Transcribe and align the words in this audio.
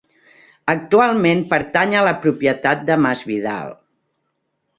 Actualment 0.71 1.43
pertany 1.51 1.93
a 1.99 2.01
la 2.07 2.15
propietat 2.25 2.83
de 2.89 2.99
Masvidal. 3.05 3.71